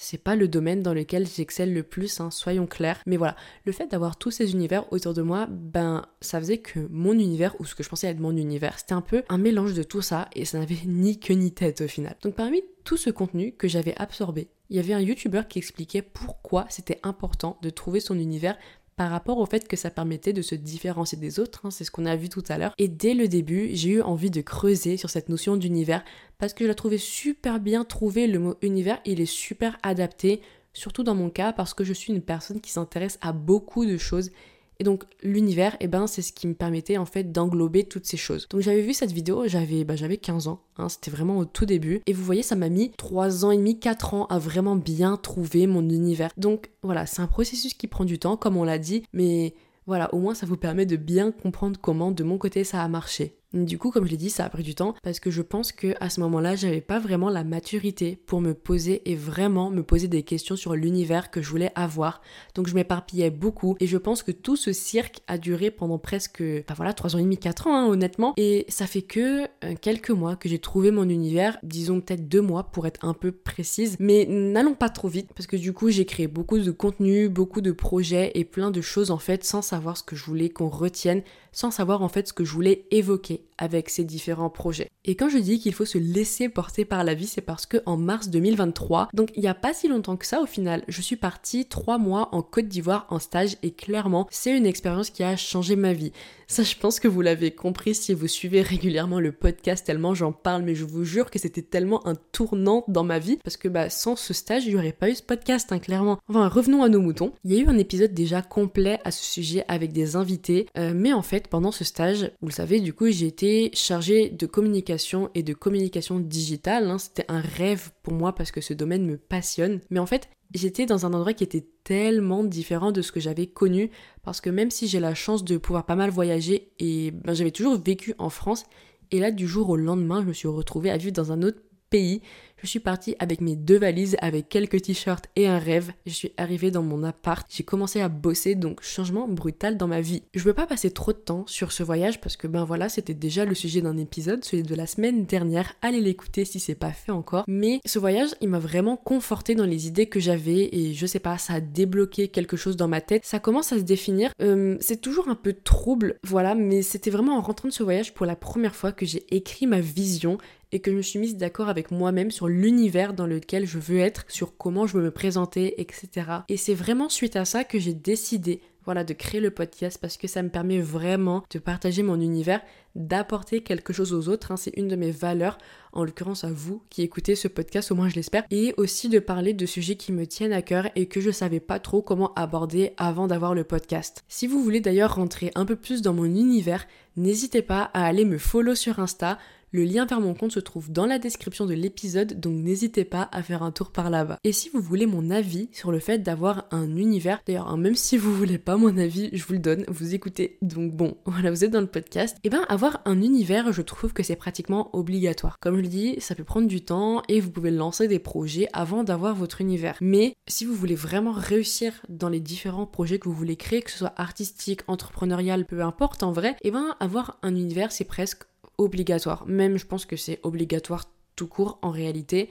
c'est 0.00 0.22
pas 0.22 0.36
le 0.36 0.46
domaine 0.46 0.82
dans 0.82 0.94
lequel 0.94 1.26
j'excelle 1.26 1.74
le 1.74 1.82
plus, 1.82 2.20
hein, 2.20 2.30
soyons 2.30 2.66
clairs. 2.66 3.02
Mais 3.04 3.16
voilà, 3.16 3.36
le 3.64 3.72
fait 3.72 3.88
d'avoir 3.88 4.16
tous 4.16 4.30
ces 4.30 4.52
univers 4.52 4.90
autour 4.92 5.12
de 5.12 5.22
moi, 5.22 5.46
ben 5.50 6.06
ça 6.20 6.38
faisait 6.38 6.58
que 6.58 6.86
mon 6.90 7.12
univers, 7.12 7.60
ou 7.60 7.64
ce 7.64 7.74
que 7.74 7.82
je 7.82 7.88
pensais 7.88 8.06
être 8.06 8.20
mon 8.20 8.36
univers, 8.36 8.78
c'était 8.78 8.94
un 8.94 9.00
peu 9.02 9.24
un 9.28 9.38
mélange 9.38 9.74
de 9.74 9.82
tout 9.82 10.00
ça 10.00 10.28
et 10.34 10.44
ça 10.44 10.58
n'avait 10.60 10.78
ni 10.86 11.18
queue 11.18 11.34
ni 11.34 11.52
tête 11.52 11.80
au 11.80 11.88
final. 11.88 12.16
Donc 12.22 12.36
parmi 12.36 12.62
tout 12.84 12.96
ce 12.96 13.10
contenu 13.10 13.52
que 13.52 13.68
j'avais 13.68 13.94
absorbé, 13.98 14.48
il 14.70 14.76
y 14.76 14.80
avait 14.80 14.94
un 14.94 15.00
youtubeur 15.00 15.48
qui 15.48 15.58
expliquait 15.58 16.02
pourquoi 16.02 16.66
c'était 16.68 17.00
important 17.02 17.58
de 17.62 17.70
trouver 17.70 18.00
son 18.00 18.18
univers 18.18 18.56
par 18.98 19.10
rapport 19.10 19.38
au 19.38 19.46
fait 19.46 19.68
que 19.68 19.76
ça 19.76 19.90
permettait 19.90 20.32
de 20.32 20.42
se 20.42 20.56
différencier 20.56 21.16
des 21.16 21.38
autres, 21.38 21.60
hein, 21.64 21.70
c'est 21.70 21.84
ce 21.84 21.90
qu'on 21.92 22.04
a 22.04 22.16
vu 22.16 22.28
tout 22.28 22.42
à 22.48 22.58
l'heure. 22.58 22.74
Et 22.78 22.88
dès 22.88 23.14
le 23.14 23.28
début, 23.28 23.70
j'ai 23.72 23.90
eu 23.90 24.02
envie 24.02 24.28
de 24.28 24.40
creuser 24.40 24.96
sur 24.96 25.08
cette 25.08 25.28
notion 25.28 25.56
d'univers 25.56 26.04
parce 26.36 26.52
que 26.52 26.64
je 26.64 26.68
la 26.68 26.74
trouvais 26.74 26.98
super 26.98 27.60
bien 27.60 27.84
trouvée, 27.84 28.26
le 28.26 28.40
mot 28.40 28.56
univers, 28.60 28.98
il 29.06 29.20
est 29.20 29.26
super 29.26 29.78
adapté, 29.84 30.42
surtout 30.72 31.04
dans 31.04 31.14
mon 31.14 31.30
cas 31.30 31.52
parce 31.52 31.74
que 31.74 31.84
je 31.84 31.92
suis 31.92 32.12
une 32.12 32.22
personne 32.22 32.60
qui 32.60 32.72
s'intéresse 32.72 33.20
à 33.20 33.30
beaucoup 33.30 33.86
de 33.86 33.98
choses 33.98 34.32
et 34.80 34.84
donc 34.84 35.04
l'univers, 35.22 35.76
eh 35.80 35.88
ben, 35.88 36.06
c'est 36.06 36.22
ce 36.22 36.32
qui 36.32 36.46
me 36.46 36.54
permettait 36.54 36.98
en 36.98 37.04
fait 37.04 37.32
d'englober 37.32 37.84
toutes 37.84 38.06
ces 38.06 38.16
choses. 38.16 38.46
Donc 38.48 38.60
j'avais 38.60 38.82
vu 38.82 38.92
cette 38.92 39.12
vidéo, 39.12 39.46
j'avais 39.46 39.84
bah, 39.84 39.96
j'avais 39.96 40.18
15 40.18 40.46
ans, 40.46 40.60
hein, 40.76 40.88
c'était 40.88 41.10
vraiment 41.10 41.38
au 41.38 41.44
tout 41.44 41.66
début. 41.66 42.00
Et 42.06 42.12
vous 42.12 42.24
voyez, 42.24 42.42
ça 42.42 42.54
m'a 42.54 42.68
mis 42.68 42.92
3 42.96 43.44
ans 43.44 43.50
et 43.50 43.56
demi, 43.56 43.78
4 43.80 44.14
ans 44.14 44.26
à 44.26 44.38
vraiment 44.38 44.76
bien 44.76 45.16
trouver 45.16 45.66
mon 45.66 45.82
univers. 45.82 46.30
Donc 46.36 46.70
voilà, 46.82 47.06
c'est 47.06 47.22
un 47.22 47.26
processus 47.26 47.74
qui 47.74 47.88
prend 47.88 48.04
du 48.04 48.18
temps, 48.18 48.36
comme 48.36 48.56
on 48.56 48.64
l'a 48.64 48.78
dit, 48.78 49.02
mais 49.12 49.54
voilà, 49.86 50.12
au 50.14 50.18
moins 50.18 50.34
ça 50.34 50.46
vous 50.46 50.56
permet 50.56 50.86
de 50.86 50.96
bien 50.96 51.32
comprendre 51.32 51.78
comment 51.80 52.12
de 52.12 52.22
mon 52.22 52.38
côté 52.38 52.62
ça 52.62 52.82
a 52.82 52.88
marché. 52.88 53.37
Du 53.54 53.78
coup, 53.78 53.90
comme 53.90 54.04
je 54.04 54.10
l'ai 54.10 54.18
dit, 54.18 54.28
ça 54.28 54.44
a 54.44 54.50
pris 54.50 54.62
du 54.62 54.74
temps 54.74 54.94
parce 55.02 55.20
que 55.20 55.30
je 55.30 55.40
pense 55.40 55.72
que 55.72 55.94
à 56.00 56.10
ce 56.10 56.20
moment-là, 56.20 56.54
j'avais 56.54 56.82
pas 56.82 56.98
vraiment 56.98 57.30
la 57.30 57.44
maturité 57.44 58.18
pour 58.26 58.42
me 58.42 58.52
poser 58.52 59.10
et 59.10 59.14
vraiment 59.14 59.70
me 59.70 59.82
poser 59.82 60.06
des 60.06 60.22
questions 60.22 60.54
sur 60.54 60.74
l'univers 60.74 61.30
que 61.30 61.40
je 61.40 61.48
voulais 61.48 61.72
avoir. 61.74 62.20
Donc 62.54 62.68
je 62.68 62.74
m'éparpillais 62.74 63.30
beaucoup 63.30 63.76
et 63.80 63.86
je 63.86 63.96
pense 63.96 64.22
que 64.22 64.32
tout 64.32 64.56
ce 64.56 64.74
cirque 64.74 65.20
a 65.28 65.38
duré 65.38 65.70
pendant 65.70 65.96
presque, 65.96 66.42
bah 66.42 66.74
voilà, 66.76 66.92
3 66.92 67.16
ans 67.16 67.18
et 67.18 67.22
demi, 67.22 67.38
4 67.38 67.68
ans, 67.68 67.74
hein, 67.74 67.86
honnêtement. 67.88 68.34
Et 68.36 68.66
ça 68.68 68.86
fait 68.86 69.00
que 69.00 69.44
euh, 69.64 69.74
quelques 69.80 70.10
mois 70.10 70.36
que 70.36 70.50
j'ai 70.50 70.58
trouvé 70.58 70.90
mon 70.90 71.08
univers, 71.08 71.56
disons 71.62 72.02
peut-être 72.02 72.28
deux 72.28 72.42
mois 72.42 72.64
pour 72.64 72.86
être 72.86 73.02
un 73.06 73.14
peu 73.14 73.32
précise. 73.32 73.96
Mais 73.98 74.26
n'allons 74.26 74.74
pas 74.74 74.90
trop 74.90 75.08
vite 75.08 75.30
parce 75.34 75.46
que 75.46 75.56
du 75.56 75.72
coup, 75.72 75.88
j'ai 75.88 76.04
créé 76.04 76.26
beaucoup 76.26 76.58
de 76.58 76.70
contenu, 76.70 77.30
beaucoup 77.30 77.62
de 77.62 77.72
projets 77.72 78.30
et 78.34 78.44
plein 78.44 78.70
de 78.70 78.82
choses 78.82 79.10
en 79.10 79.18
fait 79.18 79.42
sans 79.42 79.62
savoir 79.62 79.96
ce 79.96 80.02
que 80.02 80.16
je 80.16 80.24
voulais 80.26 80.50
qu'on 80.50 80.68
retienne 80.68 81.22
sans 81.52 81.70
savoir 81.70 82.02
en 82.02 82.08
fait 82.08 82.28
ce 82.28 82.32
que 82.32 82.44
je 82.44 82.52
voulais 82.52 82.84
évoquer 82.90 83.37
avec 83.58 83.90
ces 83.90 84.04
différents 84.04 84.50
projets. 84.50 84.88
Et 85.04 85.16
quand 85.16 85.28
je 85.28 85.38
dis 85.38 85.58
qu'il 85.58 85.74
faut 85.74 85.84
se 85.84 85.98
laisser 85.98 86.48
porter 86.48 86.84
par 86.84 87.04
la 87.04 87.14
vie, 87.14 87.26
c'est 87.26 87.40
parce 87.40 87.66
que 87.66 87.78
en 87.86 87.96
mars 87.96 88.28
2023, 88.28 89.08
donc 89.14 89.30
il 89.34 89.40
n'y 89.40 89.48
a 89.48 89.54
pas 89.54 89.74
si 89.74 89.88
longtemps 89.88 90.16
que 90.16 90.26
ça 90.26 90.40
au 90.40 90.46
final, 90.46 90.84
je 90.86 91.02
suis 91.02 91.16
partie 91.16 91.66
trois 91.66 91.98
mois 91.98 92.28
en 92.32 92.42
Côte 92.42 92.68
d'Ivoire 92.68 93.06
en 93.10 93.18
stage 93.18 93.56
et 93.62 93.72
clairement 93.72 94.26
c'est 94.30 94.56
une 94.56 94.66
expérience 94.66 95.10
qui 95.10 95.22
a 95.22 95.36
changé 95.36 95.76
ma 95.76 95.92
vie. 95.92 96.12
Ça, 96.50 96.62
je 96.62 96.76
pense 96.76 96.98
que 96.98 97.08
vous 97.08 97.20
l'avez 97.20 97.50
compris 97.50 97.94
si 97.94 98.14
vous 98.14 98.26
suivez 98.26 98.62
régulièrement 98.62 99.20
le 99.20 99.32
podcast 99.32 99.84
tellement 99.84 100.14
j'en 100.14 100.32
parle, 100.32 100.62
mais 100.62 100.74
je 100.74 100.86
vous 100.86 101.04
jure 101.04 101.30
que 101.30 101.38
c'était 101.38 101.60
tellement 101.62 102.06
un 102.06 102.14
tournant 102.32 102.84
dans 102.88 103.04
ma 103.04 103.18
vie 103.18 103.38
parce 103.44 103.58
que 103.58 103.68
bah, 103.68 103.90
sans 103.90 104.16
ce 104.16 104.32
stage, 104.32 104.64
il 104.64 104.70
n'y 104.70 104.76
aurait 104.76 104.92
pas 104.92 105.10
eu 105.10 105.14
ce 105.14 105.22
podcast, 105.22 105.72
hein, 105.72 105.78
clairement. 105.78 106.18
Enfin, 106.28 106.48
revenons 106.48 106.82
à 106.82 106.88
nos 106.88 107.02
moutons. 107.02 107.32
Il 107.44 107.52
y 107.52 107.58
a 107.58 107.62
eu 107.62 107.68
un 107.68 107.76
épisode 107.76 108.14
déjà 108.14 108.40
complet 108.40 108.98
à 109.04 109.10
ce 109.10 109.22
sujet 109.22 109.64
avec 109.68 109.92
des 109.92 110.16
invités, 110.16 110.66
euh, 110.78 110.92
mais 110.94 111.12
en 111.12 111.20
fait, 111.20 111.48
pendant 111.48 111.70
ce 111.70 111.84
stage, 111.84 112.30
vous 112.40 112.48
le 112.48 112.52
savez, 112.52 112.80
du 112.80 112.94
coup, 112.94 113.10
j'ai 113.10 113.27
été 113.28 113.70
chargée 113.74 114.28
de 114.30 114.46
communication 114.46 115.30
et 115.34 115.42
de 115.42 115.54
communication 115.54 116.18
digitale. 116.18 116.90
Hein. 116.90 116.98
C'était 116.98 117.24
un 117.28 117.40
rêve 117.40 117.90
pour 118.02 118.12
moi 118.12 118.34
parce 118.34 118.50
que 118.50 118.60
ce 118.60 118.74
domaine 118.74 119.06
me 119.06 119.16
passionne. 119.16 119.80
Mais 119.90 120.00
en 120.00 120.06
fait, 120.06 120.28
j'étais 120.54 120.86
dans 120.86 121.06
un 121.06 121.12
endroit 121.12 121.34
qui 121.34 121.44
était 121.44 121.66
tellement 121.84 122.44
différent 122.44 122.92
de 122.92 123.02
ce 123.02 123.12
que 123.12 123.20
j'avais 123.20 123.46
connu 123.46 123.90
parce 124.22 124.40
que 124.40 124.50
même 124.50 124.70
si 124.70 124.88
j'ai 124.88 125.00
la 125.00 125.14
chance 125.14 125.44
de 125.44 125.56
pouvoir 125.56 125.86
pas 125.86 125.96
mal 125.96 126.10
voyager 126.10 126.72
et 126.78 127.10
ben, 127.10 127.34
j'avais 127.34 127.50
toujours 127.50 127.80
vécu 127.80 128.14
en 128.18 128.30
France 128.30 128.64
et 129.10 129.20
là 129.20 129.30
du 129.30 129.46
jour 129.46 129.70
au 129.70 129.76
lendemain 129.76 130.22
je 130.22 130.28
me 130.28 130.32
suis 130.32 130.48
retrouvée 130.48 130.90
à 130.90 130.96
vivre 130.96 131.12
dans 131.12 131.32
un 131.32 131.42
autre 131.42 131.60
pays 131.90 132.20
je 132.62 132.68
suis 132.68 132.80
partie 132.80 133.14
avec 133.18 133.40
mes 133.40 133.56
deux 133.56 133.78
valises, 133.78 134.16
avec 134.20 134.48
quelques 134.48 134.82
t-shirts 134.82 135.26
et 135.36 135.46
un 135.46 135.58
rêve. 135.58 135.92
Je 136.06 136.12
suis 136.12 136.32
arrivée 136.36 136.70
dans 136.70 136.82
mon 136.82 137.04
appart, 137.04 137.46
j'ai 137.50 137.62
commencé 137.62 138.00
à 138.00 138.08
bosser, 138.08 138.54
donc 138.54 138.82
changement 138.82 139.28
brutal 139.28 139.76
dans 139.76 139.86
ma 139.86 140.00
vie. 140.00 140.22
Je 140.34 140.42
veux 140.42 140.54
pas 140.54 140.66
passer 140.66 140.90
trop 140.90 141.12
de 141.12 141.18
temps 141.18 141.44
sur 141.46 141.72
ce 141.72 141.82
voyage 141.82 142.20
parce 142.20 142.36
que 142.36 142.46
ben 142.46 142.64
voilà, 142.64 142.88
c'était 142.88 143.14
déjà 143.14 143.44
le 143.44 143.54
sujet 143.54 143.80
d'un 143.80 143.96
épisode, 143.96 144.44
celui 144.44 144.62
de 144.62 144.74
la 144.74 144.86
semaine 144.86 145.24
dernière. 145.24 145.74
Allez 145.82 146.00
l'écouter 146.00 146.44
si 146.44 146.60
c'est 146.60 146.74
pas 146.74 146.92
fait 146.92 147.12
encore. 147.12 147.44
Mais 147.46 147.80
ce 147.84 147.98
voyage, 147.98 148.30
il 148.40 148.48
m'a 148.48 148.58
vraiment 148.58 148.96
conforté 148.96 149.54
dans 149.54 149.64
les 149.64 149.86
idées 149.86 150.06
que 150.06 150.20
j'avais 150.20 150.68
et 150.72 150.94
je 150.94 151.06
sais 151.06 151.18
pas, 151.18 151.38
ça 151.38 151.54
a 151.54 151.60
débloqué 151.60 152.28
quelque 152.28 152.56
chose 152.56 152.76
dans 152.76 152.88
ma 152.88 153.00
tête. 153.00 153.24
Ça 153.24 153.38
commence 153.38 153.72
à 153.72 153.78
se 153.78 153.82
définir. 153.82 154.32
Euh, 154.42 154.76
c'est 154.80 155.00
toujours 155.00 155.28
un 155.28 155.34
peu 155.34 155.52
trouble, 155.52 156.18
voilà, 156.24 156.54
mais 156.54 156.82
c'était 156.82 157.10
vraiment 157.10 157.38
en 157.38 157.40
rentrant 157.40 157.68
de 157.68 157.72
ce 157.72 157.82
voyage 157.82 158.14
pour 158.14 158.26
la 158.26 158.36
première 158.36 158.74
fois 158.74 158.92
que 158.92 159.06
j'ai 159.06 159.24
écrit 159.34 159.66
ma 159.66 159.80
vision 159.80 160.38
et 160.72 160.80
que 160.80 160.90
je 160.90 160.96
me 160.96 161.02
suis 161.02 161.18
mise 161.18 161.36
d'accord 161.36 161.68
avec 161.68 161.90
moi-même 161.90 162.30
sur 162.30 162.47
l'univers 162.48 163.14
dans 163.14 163.26
lequel 163.26 163.66
je 163.66 163.78
veux 163.78 163.98
être, 163.98 164.24
sur 164.28 164.56
comment 164.56 164.86
je 164.86 164.94
veux 164.96 165.02
me 165.02 165.10
présenter, 165.10 165.80
etc. 165.80 166.08
Et 166.48 166.56
c'est 166.56 166.74
vraiment 166.74 167.08
suite 167.08 167.36
à 167.36 167.44
ça 167.44 167.64
que 167.64 167.78
j'ai 167.78 167.94
décidé 167.94 168.60
voilà, 168.88 169.04
de 169.04 169.12
créer 169.12 169.42
le 169.42 169.50
podcast 169.50 169.98
parce 170.00 170.16
que 170.16 170.26
ça 170.26 170.42
me 170.42 170.48
permet 170.48 170.80
vraiment 170.80 171.44
de 171.50 171.58
partager 171.58 172.02
mon 172.02 172.18
univers, 172.18 172.62
d'apporter 172.94 173.62
quelque 173.62 173.92
chose 173.92 174.14
aux 174.14 174.30
autres. 174.30 174.50
Hein. 174.50 174.56
C'est 174.56 174.72
une 174.78 174.88
de 174.88 174.96
mes 174.96 175.10
valeurs, 175.10 175.58
en 175.92 176.04
l'occurrence 176.04 176.42
à 176.42 176.50
vous 176.50 176.80
qui 176.88 177.02
écoutez 177.02 177.34
ce 177.34 177.48
podcast, 177.48 177.90
au 177.90 177.94
moins 177.94 178.08
je 178.08 178.14
l'espère. 178.14 178.44
Et 178.50 178.72
aussi 178.78 179.10
de 179.10 179.18
parler 179.18 179.52
de 179.52 179.66
sujets 179.66 179.96
qui 179.96 180.10
me 180.10 180.26
tiennent 180.26 180.54
à 180.54 180.62
cœur 180.62 180.88
et 180.96 181.04
que 181.04 181.20
je 181.20 181.30
savais 181.30 181.60
pas 181.60 181.80
trop 181.80 182.00
comment 182.00 182.32
aborder 182.32 182.94
avant 182.96 183.26
d'avoir 183.26 183.54
le 183.54 183.62
podcast. 183.62 184.24
Si 184.26 184.46
vous 184.46 184.62
voulez 184.62 184.80
d'ailleurs 184.80 185.16
rentrer 185.16 185.50
un 185.54 185.66
peu 185.66 185.76
plus 185.76 186.00
dans 186.00 186.14
mon 186.14 186.24
univers, 186.24 186.86
n'hésitez 187.18 187.60
pas 187.60 187.90
à 187.92 188.06
aller 188.06 188.24
me 188.24 188.38
follow 188.38 188.74
sur 188.74 189.00
Insta. 189.00 189.36
Le 189.70 189.84
lien 189.84 190.06
vers 190.06 190.22
mon 190.22 190.32
compte 190.32 190.52
se 190.52 190.60
trouve 190.60 190.90
dans 190.90 191.04
la 191.04 191.18
description 191.18 191.66
de 191.66 191.74
l'épisode, 191.74 192.40
donc 192.40 192.54
n'hésitez 192.54 193.04
pas 193.04 193.28
à 193.32 193.42
faire 193.42 193.62
un 193.62 193.70
tour 193.70 193.92
par 193.92 194.08
là-bas. 194.08 194.38
Et 194.42 194.52
si 194.52 194.70
vous 194.70 194.80
voulez 194.80 195.04
mon 195.04 195.30
avis 195.30 195.68
sur 195.72 195.92
le 195.92 195.98
fait 195.98 196.20
d'avoir 196.20 196.64
un 196.70 196.96
univers, 196.96 197.42
d'ailleurs, 197.46 197.68
hein, 197.68 197.76
même 197.76 197.94
si 197.94 198.16
vous 198.16 198.34
voulez 198.34 198.56
pas 198.56 198.78
mon 198.78 198.96
avis, 198.96 199.28
je 199.34 199.44
vous 199.44 199.52
le 199.52 199.58
donne, 199.58 199.84
vous 199.88 200.14
écoutez. 200.14 200.56
Donc 200.62 200.92
bon, 200.96 201.18
voilà, 201.26 201.50
vous 201.50 201.64
êtes 201.64 201.70
dans 201.70 201.82
le 201.82 201.86
podcast. 201.86 202.38
Et 202.38 202.46
eh 202.46 202.50
ben 202.50 202.64
avoir 202.70 203.02
un 203.04 203.20
univers, 203.20 203.70
je 203.70 203.82
trouve 203.82 204.14
que 204.14 204.22
c'est 204.22 204.36
pratiquement 204.36 204.88
obligatoire. 204.96 205.58
Comme 205.60 205.76
je 205.76 205.82
le 205.82 205.88
dis, 205.88 206.16
ça 206.18 206.34
peut 206.34 206.44
prendre 206.44 206.66
du 206.66 206.80
temps 206.80 207.22
et 207.28 207.40
vous 207.40 207.50
pouvez 207.50 207.70
lancer 207.70 208.08
des 208.08 208.18
projets 208.18 208.68
avant 208.72 209.04
d'avoir 209.04 209.34
votre 209.34 209.60
univers. 209.60 209.98
Mais 210.00 210.32
si 210.46 210.64
vous 210.64 210.74
voulez 210.74 210.94
vraiment 210.94 211.32
réussir 211.32 211.92
dans 212.08 212.30
les 212.30 212.40
différents 212.40 212.86
projets 212.86 213.18
que 213.18 213.28
vous 213.28 213.34
voulez 213.34 213.56
créer, 213.56 213.82
que 213.82 213.90
ce 213.90 213.98
soit 213.98 214.14
artistique, 214.16 214.80
entrepreneurial, 214.86 215.66
peu 215.66 215.82
importe 215.82 216.22
en 216.22 216.32
vrai, 216.32 216.52
et 216.62 216.68
eh 216.68 216.70
ben 216.70 216.96
avoir 217.00 217.38
un 217.42 217.54
univers 217.54 217.92
c'est 217.92 218.04
presque 218.04 218.44
obligatoire. 218.78 219.46
Même 219.46 219.76
je 219.76 219.86
pense 219.86 220.06
que 220.06 220.16
c'est 220.16 220.40
obligatoire 220.42 221.04
tout 221.36 221.46
court 221.46 221.78
en 221.82 221.90
réalité 221.90 222.48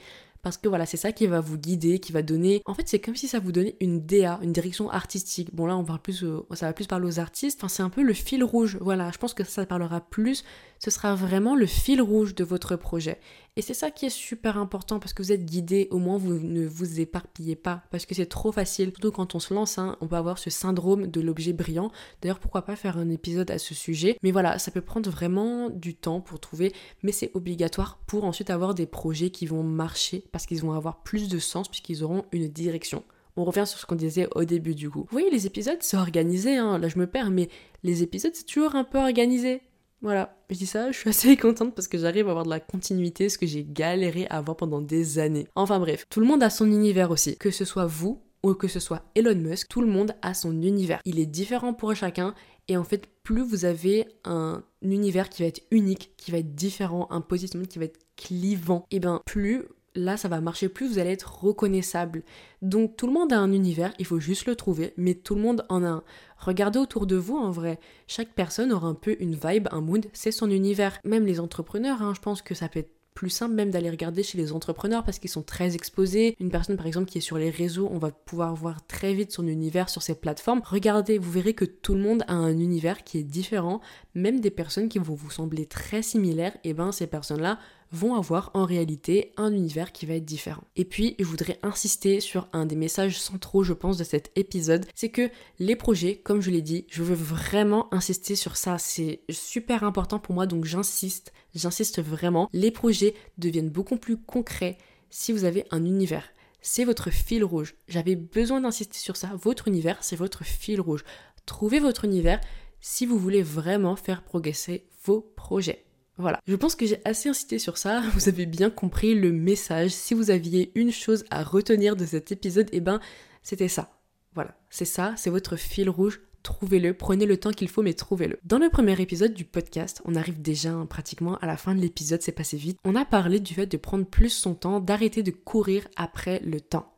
parce 0.47 0.57
que 0.57 0.69
voilà, 0.69 0.85
c'est 0.85 0.97
ça 0.97 1.11
qui 1.11 1.27
va 1.27 1.41
vous 1.41 1.57
guider, 1.57 1.99
qui 1.99 2.13
va 2.13 2.21
donner. 2.21 2.61
En 2.65 2.73
fait, 2.73 2.87
c'est 2.87 2.99
comme 2.99 3.17
si 3.17 3.27
ça 3.27 3.39
vous 3.39 3.51
donnait 3.51 3.75
une 3.81 4.05
DA, 4.05 4.39
une 4.41 4.53
direction 4.53 4.89
artistique. 4.89 5.53
Bon, 5.53 5.65
là, 5.65 5.75
on 5.75 5.83
va 5.83 5.97
plus, 5.97 6.23
ça 6.53 6.67
va 6.67 6.73
plus 6.73 6.87
parler 6.87 7.05
aux 7.05 7.19
artistes. 7.19 7.59
Enfin, 7.59 7.67
c'est 7.67 7.83
un 7.83 7.89
peu 7.89 8.01
le 8.01 8.13
fil 8.13 8.43
rouge. 8.45 8.77
Voilà, 8.79 9.11
je 9.11 9.17
pense 9.17 9.33
que 9.33 9.43
ça 9.43 9.65
parlera 9.65 9.99
plus. 9.99 10.45
Ce 10.79 10.91
sera 10.91 11.15
vraiment 11.15 11.55
le 11.55 11.65
fil 11.65 12.01
rouge 12.01 12.35
de 12.35 12.43
votre 12.43 12.75
projet. 12.75 13.19
Et 13.55 13.61
c'est 13.61 13.73
ça 13.73 13.89
qui 13.89 14.05
est 14.05 14.11
super 14.11 14.57
important 14.57 14.99
parce 14.99 15.13
que 15.13 15.23
vous 15.23 15.31
êtes 15.31 15.43
guidé, 15.43 15.87
au 15.89 15.97
moins 15.97 16.17
vous 16.17 16.33
ne 16.33 16.67
vous 16.67 16.99
éparpillez 16.99 17.55
pas 17.55 17.81
parce 17.89 18.05
que 18.05 18.13
c'est 18.13 18.27
trop 18.27 18.51
facile. 18.51 18.91
Surtout 18.91 19.11
quand 19.11 19.33
on 19.33 19.39
se 19.39 19.53
lance, 19.53 19.79
hein, 19.79 19.97
on 19.99 20.07
peut 20.07 20.15
avoir 20.15 20.37
ce 20.37 20.51
syndrome 20.51 21.07
de 21.07 21.21
l'objet 21.21 21.53
brillant. 21.53 21.91
D'ailleurs, 22.21 22.39
pourquoi 22.39 22.61
pas 22.61 22.75
faire 22.75 22.97
un 22.97 23.09
épisode 23.09 23.49
à 23.49 23.57
ce 23.57 23.73
sujet? 23.73 24.17
Mais 24.21 24.31
voilà, 24.31 24.59
ça 24.59 24.69
peut 24.69 24.81
prendre 24.81 25.09
vraiment 25.09 25.71
du 25.71 25.95
temps 25.95 26.21
pour 26.21 26.39
trouver, 26.39 26.71
mais 27.01 27.11
c'est 27.11 27.31
obligatoire 27.33 27.99
pour 28.05 28.25
ensuite 28.25 28.51
avoir 28.51 28.75
des 28.75 28.85
projets 28.85 29.31
qui 29.31 29.47
vont 29.47 29.63
marcher 29.63 30.23
parce 30.31 30.45
qu'ils 30.45 30.61
vont 30.61 30.73
avoir 30.73 31.01
plus 31.01 31.27
de 31.27 31.39
sens 31.39 31.67
puisqu'ils 31.67 32.03
auront 32.03 32.25
une 32.31 32.47
direction. 32.47 33.03
On 33.37 33.43
revient 33.43 33.65
sur 33.67 33.79
ce 33.79 33.85
qu'on 33.85 33.95
disait 33.95 34.27
au 34.35 34.45
début 34.45 34.73
du 34.73 34.89
coup. 34.89 35.01
Vous 35.01 35.11
voyez, 35.11 35.29
les 35.29 35.45
épisodes, 35.45 35.77
c'est 35.81 35.97
organisé, 35.97 36.57
hein. 36.57 36.79
là 36.79 36.89
je 36.89 36.97
me 36.97 37.05
perds, 37.05 37.29
mais 37.29 37.49
les 37.83 38.01
épisodes, 38.01 38.33
c'est 38.33 38.45
toujours 38.45 38.75
un 38.75 38.83
peu 38.83 38.97
organisé. 38.97 39.61
Voilà, 40.01 40.37
je 40.49 40.55
dis 40.55 40.67
ça, 40.67 40.91
je 40.91 40.97
suis 40.97 41.09
assez 41.09 41.37
contente 41.37 41.73
parce 41.73 41.87
que 41.87 41.97
j'arrive 41.97 42.27
à 42.27 42.31
avoir 42.31 42.45
de 42.45 42.49
la 42.49 42.59
continuité, 42.59 43.29
ce 43.29 43.37
que 43.37 43.47
j'ai 43.47 43.63
galéré 43.63 44.27
à 44.29 44.37
avoir 44.37 44.57
pendant 44.57 44.81
des 44.81 45.19
années. 45.19 45.47
Enfin 45.55 45.79
bref, 45.79 46.05
tout 46.09 46.19
le 46.19 46.27
monde 46.27 46.43
a 46.43 46.49
son 46.49 46.67
univers 46.67 47.11
aussi. 47.11 47.37
Que 47.37 47.51
ce 47.51 47.65
soit 47.65 47.87
vous 47.87 48.21
ou 48.43 48.53
que 48.53 48.67
ce 48.67 48.79
soit 48.79 49.03
Elon 49.15 49.35
Musk, 49.35 49.67
tout 49.67 49.81
le 49.81 49.87
monde 49.87 50.13
a 50.21 50.33
son 50.33 50.61
univers. 50.61 51.01
Il 51.05 51.19
est 51.19 51.25
différent 51.25 51.73
pour 51.73 51.95
chacun 51.95 52.35
et 52.67 52.77
en 52.77 52.83
fait, 52.83 53.07
plus 53.23 53.41
vous 53.41 53.65
avez 53.65 54.07
un 54.25 54.63
univers 54.81 55.29
qui 55.29 55.41
va 55.41 55.47
être 55.47 55.63
unique, 55.71 56.11
qui 56.17 56.31
va 56.31 56.39
être 56.39 56.53
différent, 56.53 57.07
un 57.09 57.21
positionnement 57.21 57.67
qui 57.67 57.79
va 57.79 57.85
être 57.85 57.99
clivant, 58.15 58.85
et 58.91 58.99
bien 58.99 59.21
plus 59.25 59.63
là 59.95 60.15
ça 60.15 60.27
va 60.27 60.41
marcher 60.41 60.69
plus, 60.69 60.87
vous 60.87 60.99
allez 60.99 61.11
être 61.11 61.43
reconnaissable. 61.43 62.23
Donc 62.61 62.95
tout 62.97 63.07
le 63.07 63.13
monde 63.13 63.33
a 63.33 63.39
un 63.39 63.51
univers, 63.51 63.93
il 63.99 64.05
faut 64.05 64.19
juste 64.19 64.45
le 64.45 64.55
trouver, 64.55 64.93
mais 64.95 65.15
tout 65.15 65.35
le 65.35 65.41
monde 65.41 65.65
en 65.69 65.83
a 65.83 65.87
un. 65.87 66.03
Regardez 66.37 66.79
autour 66.79 67.07
de 67.07 67.15
vous 67.15 67.37
en 67.37 67.51
vrai, 67.51 67.79
chaque 68.07 68.33
personne 68.33 68.71
aura 68.71 68.87
un 68.87 68.93
peu 68.93 69.15
une 69.19 69.35
vibe, 69.35 69.67
un 69.71 69.81
mood, 69.81 70.05
c'est 70.13 70.31
son 70.31 70.49
univers. 70.49 70.99
Même 71.03 71.25
les 71.25 71.39
entrepreneurs, 71.39 72.01
hein, 72.01 72.13
je 72.15 72.21
pense 72.21 72.41
que 72.41 72.55
ça 72.55 72.69
peut 72.69 72.79
être 72.79 72.97
plus 73.17 73.29
simple 73.31 73.55
même 73.55 73.71
d'aller 73.71 73.89
regarder 73.89 74.21
chez 74.21 74.37
les 74.37 74.51
entrepreneurs 74.51 75.03
parce 75.03 75.17
qu'ils 75.17 75.31
sont 75.31 75.41
très 75.41 75.73
exposés. 75.73 76.35
Une 76.39 76.51
personne 76.51 76.77
par 76.77 76.85
exemple 76.85 77.09
qui 77.09 77.17
est 77.17 77.21
sur 77.21 77.39
les 77.39 77.49
réseaux, 77.49 77.89
on 77.91 77.97
va 77.97 78.11
pouvoir 78.11 78.53
voir 78.53 78.85
très 78.85 79.15
vite 79.15 79.31
son 79.31 79.47
univers 79.47 79.89
sur 79.89 80.03
ces 80.03 80.13
plateformes. 80.13 80.61
Regardez, 80.63 81.17
vous 81.17 81.31
verrez 81.31 81.55
que 81.55 81.65
tout 81.65 81.95
le 81.95 82.01
monde 82.01 82.23
a 82.27 82.35
un 82.35 82.55
univers 82.59 83.03
qui 83.03 83.17
est 83.17 83.23
différent, 83.23 83.81
même 84.13 84.39
des 84.39 84.51
personnes 84.51 84.87
qui 84.87 84.99
vont 84.99 85.15
vous 85.15 85.31
sembler 85.31 85.65
très 85.65 86.03
similaires, 86.03 86.55
et 86.63 86.75
ben 86.75 86.91
ces 86.91 87.07
personnes-là 87.07 87.57
vont 87.91 88.15
avoir 88.15 88.51
en 88.53 88.65
réalité 88.65 89.33
un 89.37 89.51
univers 89.53 89.91
qui 89.91 90.05
va 90.05 90.15
être 90.15 90.25
différent. 90.25 90.63
Et 90.75 90.85
puis, 90.85 91.15
je 91.19 91.25
voudrais 91.25 91.59
insister 91.63 92.19
sur 92.19 92.47
un 92.53 92.65
des 92.65 92.75
messages 92.75 93.19
centraux, 93.19 93.63
je 93.63 93.73
pense, 93.73 93.97
de 93.97 94.03
cet 94.03 94.31
épisode, 94.35 94.85
c'est 94.95 95.09
que 95.09 95.29
les 95.59 95.75
projets, 95.75 96.17
comme 96.17 96.41
je 96.41 96.51
l'ai 96.51 96.61
dit, 96.61 96.85
je 96.89 97.03
veux 97.03 97.15
vraiment 97.15 97.93
insister 97.93 98.35
sur 98.35 98.57
ça, 98.57 98.77
c'est 98.77 99.21
super 99.29 99.83
important 99.83 100.19
pour 100.19 100.35
moi, 100.35 100.45
donc 100.45 100.65
j'insiste, 100.65 101.33
j'insiste 101.55 102.01
vraiment, 102.01 102.49
les 102.53 102.71
projets 102.71 103.13
deviennent 103.37 103.69
beaucoup 103.69 103.97
plus 103.97 104.17
concrets 104.17 104.77
si 105.09 105.31
vous 105.31 105.45
avez 105.45 105.65
un 105.71 105.85
univers. 105.85 106.29
C'est 106.61 106.85
votre 106.85 107.11
fil 107.11 107.43
rouge. 107.43 107.75
J'avais 107.87 108.15
besoin 108.15 108.61
d'insister 108.61 108.97
sur 108.97 109.15
ça. 109.15 109.31
Votre 109.41 109.67
univers, 109.67 109.97
c'est 110.01 110.15
votre 110.15 110.43
fil 110.43 110.81
rouge. 110.81 111.05
Trouvez 111.45 111.79
votre 111.79 112.03
univers 112.03 112.41
si 112.81 113.05
vous 113.05 113.17
voulez 113.17 113.41
vraiment 113.41 113.95
faire 113.95 114.23
progresser 114.23 114.87
vos 115.05 115.21
projets. 115.21 115.86
Voilà, 116.17 116.41
je 116.47 116.55
pense 116.55 116.75
que 116.75 116.85
j'ai 116.85 116.99
assez 117.05 117.29
incité 117.29 117.59
sur 117.59 117.77
ça, 117.77 118.01
vous 118.13 118.27
avez 118.27 118.45
bien 118.45 118.69
compris 118.69 119.13
le 119.13 119.31
message. 119.31 119.91
Si 119.91 120.13
vous 120.13 120.31
aviez 120.31 120.71
une 120.75 120.91
chose 120.91 121.25
à 121.29 121.43
retenir 121.43 121.95
de 121.95 122.05
cet 122.05 122.31
épisode, 122.31 122.69
eh 122.71 122.79
ben 122.79 122.99
c'était 123.43 123.67
ça. 123.67 123.91
Voilà, 124.33 124.55
c'est 124.69 124.85
ça, 124.85 125.13
c'est 125.17 125.29
votre 125.29 125.55
fil 125.55 125.89
rouge. 125.89 126.21
Trouvez-le, 126.43 126.93
prenez 126.93 127.25
le 127.25 127.37
temps 127.37 127.51
qu'il 127.51 127.67
faut, 127.67 127.81
mais 127.81 127.93
trouvez-le. 127.93 128.39
Dans 128.45 128.57
le 128.57 128.69
premier 128.69 128.99
épisode 129.01 129.33
du 129.33 129.43
podcast, 129.43 130.01
on 130.05 130.15
arrive 130.15 130.41
déjà 130.41 130.73
pratiquement 130.89 131.37
à 131.39 131.45
la 131.45 131.57
fin 131.57 131.75
de 131.75 131.81
l'épisode, 131.81 132.21
c'est 132.21 132.31
passé 132.31 132.55
vite. 132.55 132.79
On 132.85 132.95
a 132.95 133.03
parlé 133.03 133.39
du 133.39 133.53
fait 133.53 133.65
de 133.65 133.77
prendre 133.77 134.05
plus 134.05 134.29
son 134.29 134.53
temps, 134.53 134.79
d'arrêter 134.79 135.23
de 135.23 135.31
courir 135.31 135.87
après 135.97 136.39
le 136.45 136.61
temps. 136.61 136.93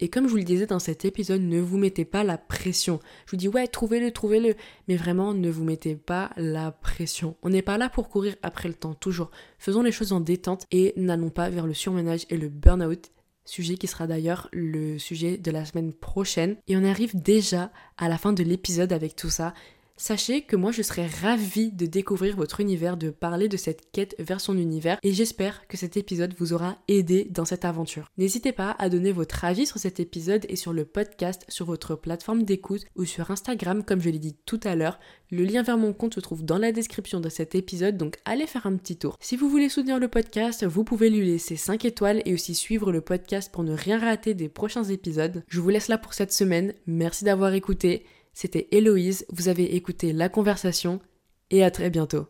Et 0.00 0.08
comme 0.08 0.24
je 0.24 0.30
vous 0.30 0.38
le 0.38 0.44
disais 0.44 0.66
dans 0.66 0.78
cet 0.78 1.04
épisode, 1.04 1.42
ne 1.42 1.60
vous 1.60 1.78
mettez 1.78 2.04
pas 2.04 2.24
la 2.24 2.38
pression. 2.38 3.00
Je 3.26 3.32
vous 3.32 3.36
dis 3.36 3.48
ouais, 3.48 3.68
trouvez-le, 3.68 4.10
trouvez-le. 4.10 4.54
Mais 4.88 4.96
vraiment, 4.96 5.34
ne 5.34 5.50
vous 5.50 5.64
mettez 5.64 5.94
pas 5.94 6.30
la 6.36 6.72
pression. 6.72 7.36
On 7.42 7.50
n'est 7.50 7.62
pas 7.62 7.78
là 7.78 7.90
pour 7.90 8.08
courir 8.08 8.34
après 8.42 8.68
le 8.68 8.74
temps, 8.74 8.94
toujours. 8.94 9.30
Faisons 9.58 9.82
les 9.82 9.92
choses 9.92 10.12
en 10.12 10.20
détente 10.20 10.66
et 10.70 10.94
n'allons 10.96 11.30
pas 11.30 11.50
vers 11.50 11.66
le 11.66 11.74
surmenage 11.74 12.26
et 12.30 12.38
le 12.38 12.48
burn-out 12.48 13.10
sujet 13.44 13.76
qui 13.76 13.86
sera 13.86 14.06
d'ailleurs 14.06 14.48
le 14.52 14.98
sujet 14.98 15.36
de 15.36 15.50
la 15.50 15.64
semaine 15.64 15.92
prochaine. 15.92 16.56
Et 16.68 16.76
on 16.76 16.84
arrive 16.84 17.20
déjà 17.20 17.70
à 17.98 18.08
la 18.08 18.16
fin 18.16 18.32
de 18.32 18.42
l'épisode 18.42 18.92
avec 18.92 19.16
tout 19.16 19.30
ça. 19.30 19.54
Sachez 20.02 20.40
que 20.40 20.56
moi 20.56 20.72
je 20.72 20.80
serais 20.80 21.06
ravie 21.06 21.72
de 21.72 21.84
découvrir 21.84 22.34
votre 22.34 22.60
univers, 22.60 22.96
de 22.96 23.10
parler 23.10 23.48
de 23.48 23.58
cette 23.58 23.92
quête 23.92 24.16
vers 24.18 24.40
son 24.40 24.56
univers 24.56 24.98
et 25.02 25.12
j'espère 25.12 25.68
que 25.68 25.76
cet 25.76 25.98
épisode 25.98 26.34
vous 26.38 26.54
aura 26.54 26.78
aidé 26.88 27.28
dans 27.30 27.44
cette 27.44 27.66
aventure. 27.66 28.08
N'hésitez 28.16 28.52
pas 28.52 28.74
à 28.78 28.88
donner 28.88 29.12
votre 29.12 29.44
avis 29.44 29.66
sur 29.66 29.76
cet 29.76 30.00
épisode 30.00 30.46
et 30.48 30.56
sur 30.56 30.72
le 30.72 30.86
podcast 30.86 31.44
sur 31.48 31.66
votre 31.66 31.96
plateforme 31.96 32.44
d'écoute 32.44 32.86
ou 32.96 33.04
sur 33.04 33.30
Instagram 33.30 33.84
comme 33.84 34.00
je 34.00 34.08
l'ai 34.08 34.18
dit 34.18 34.36
tout 34.46 34.58
à 34.64 34.74
l'heure. 34.74 34.98
Le 35.30 35.44
lien 35.44 35.62
vers 35.62 35.76
mon 35.76 35.92
compte 35.92 36.14
se 36.14 36.20
trouve 36.20 36.46
dans 36.46 36.56
la 36.56 36.72
description 36.72 37.20
de 37.20 37.28
cet 37.28 37.54
épisode 37.54 37.98
donc 37.98 38.16
allez 38.24 38.46
faire 38.46 38.66
un 38.66 38.76
petit 38.76 38.96
tour. 38.96 39.18
Si 39.20 39.36
vous 39.36 39.50
voulez 39.50 39.68
soutenir 39.68 39.98
le 39.98 40.08
podcast, 40.08 40.64
vous 40.64 40.82
pouvez 40.82 41.10
lui 41.10 41.26
laisser 41.26 41.56
5 41.56 41.84
étoiles 41.84 42.22
et 42.24 42.32
aussi 42.32 42.54
suivre 42.54 42.90
le 42.90 43.02
podcast 43.02 43.52
pour 43.52 43.64
ne 43.64 43.74
rien 43.74 43.98
rater 43.98 44.32
des 44.32 44.48
prochains 44.48 44.84
épisodes. 44.84 45.44
Je 45.46 45.60
vous 45.60 45.68
laisse 45.68 45.88
là 45.88 45.98
pour 45.98 46.14
cette 46.14 46.32
semaine. 46.32 46.72
Merci 46.86 47.26
d'avoir 47.26 47.52
écouté. 47.52 48.06
C'était 48.40 48.68
Héloïse, 48.70 49.26
vous 49.28 49.48
avez 49.48 49.76
écouté 49.76 50.14
la 50.14 50.30
conversation 50.30 51.02
et 51.50 51.62
à 51.62 51.70
très 51.70 51.90
bientôt. 51.90 52.26